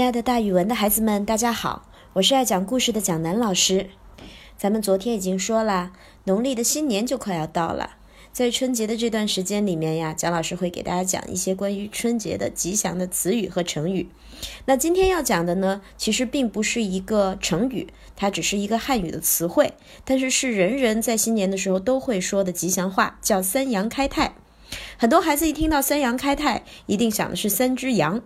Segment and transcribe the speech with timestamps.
[0.00, 3.90] 亲爱的，大语文的孩子们，大家好，我是爱讲故事的蒋楠老师。
[4.56, 5.92] 咱们昨天已经说了，
[6.24, 7.98] 农历的新年就快要到了，
[8.32, 14.08] 在春节的这段时间里面呀，蒋老师会给大家讲一些关于春节的吉祥的词语和成语。
[14.64, 19.74] 那今天要讲的呢，其实并不是一个成语，它只是一个汉语的词汇，
[20.06, 24.32] 但是是人人在新年的时候都会说的吉祥话，叫三羊开泰。
[24.96, 28.22] 很多孩子一听到三羊开泰，一定想的是三只羊。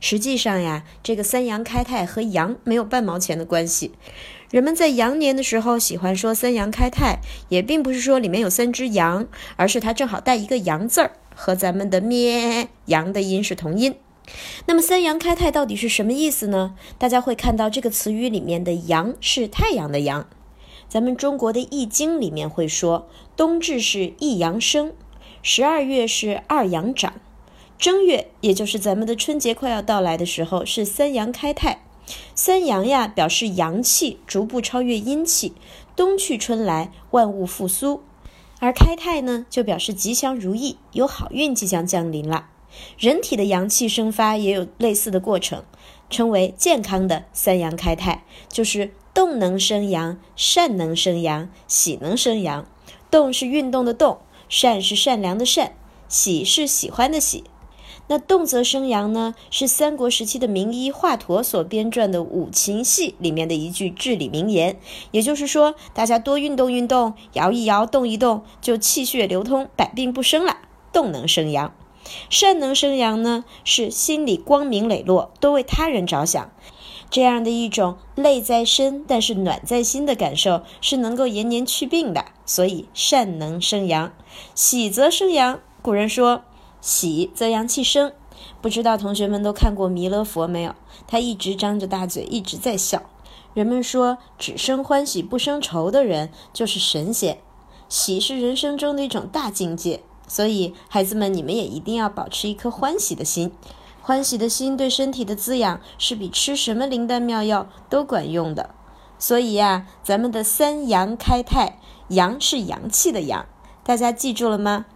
[0.00, 3.92] 实际上呀，这个三羊开泰和羊没有半毛钱的关系。
[4.50, 13.96] 人们在羊年的时候喜欢说三羊开泰，也并不是说里面有三只羊，而是它正好带一个羊字儿，和咱们的咩羊的音是同音。
[14.66, 16.74] 那么三羊开泰到底是什么意思呢？
[16.96, 20.26] 大家会看到这个词语里面的羊是太阳的阳。
[20.88, 24.92] 咱们中国的易经里面会说，冬至是一阳生，
[25.42, 27.14] 十二月是二阳长。
[27.78, 31.84] 正月，也就是咱们的春节快要到来的时候，是三阳开泰。
[32.34, 35.52] 三阳呀，表示阳气逐步超越阴气，
[35.94, 38.02] 冬去春来，万物复苏。
[38.58, 42.48] 而开泰呢，就表示吉祥如意，有好运即将降临了。
[42.98, 45.62] 人体的阳气生发也有类似的过程，
[46.10, 52.66] 称为健康的三阳开泰，就是动能生阳，善能生阳，喜能生阳。
[53.08, 54.18] 动是运动的动，
[54.48, 55.74] 善是善良的善，
[56.08, 57.44] 喜是喜欢的喜。
[58.10, 64.80] 那动则生阳呢，是三国时期的名医华佗所编撰的五禽戏里面的一句至理名言。
[65.10, 70.56] 也就是说，大家多运动运动，摇一摇，动一动，就气血流通，百病不生了。
[70.90, 71.74] 动能生阳，
[72.30, 76.50] 善能生阳呢，是心里光明磊落，多为他人着想，
[77.10, 82.24] 这样的一种累在身但是暖在心的感受，是能够延年祛病的。
[82.46, 84.14] 所以善能生阳，
[84.54, 85.60] 喜则生阳。
[85.82, 86.42] 古人说。
[86.80, 88.12] 喜则阳气生，
[88.60, 90.74] 不知道同学们都看过弥勒佛没有？
[91.06, 93.02] 他一直张着大嘴，一直在笑。
[93.54, 97.38] 人们说，只生欢喜不生愁的人就是神仙。
[97.88, 103.50] 喜是人生中的一种大境界，所以孩子们，你们也一定要保持一颗欢喜的心。
[104.02, 108.70] 欢喜的心对身体的滋养是比吃什么灵丹妙药都管用的。
[109.18, 113.46] 所以呀，咱们的三阳开泰，阳是阳气的阳，
[113.82, 114.86] 大家记住了吗？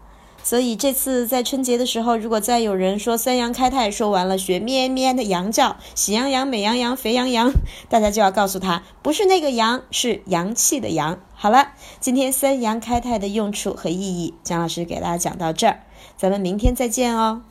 [0.42, 7.52] 所以这次在春节的时候，如果再有人说“三羊开泰”，说完了学咩咩的羊叫，喜羊羊、美羊羊、肥羊羊，
[7.88, 11.20] 大家就要告诉他，不是那个羊，是阳气的阳。
[11.34, 11.68] 好了，
[12.00, 15.80] 今天“三羊开泰”的用处和意义，姜老师给大家讲到这儿，
[16.16, 17.42] 咱们明天再见哦。